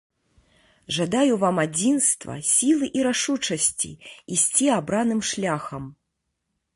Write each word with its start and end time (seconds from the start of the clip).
Жадаю 0.95 1.35
вам 1.43 1.59
адзінства, 1.63 2.33
сілы 2.53 2.85
і 2.99 3.05
рашучасці 3.07 3.91
ісці 4.37 4.65
абраным 4.79 5.21
шляхам. 5.33 5.83